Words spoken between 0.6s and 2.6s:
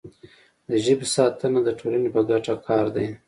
د ژبې ساتنه د ټولنې په ګټه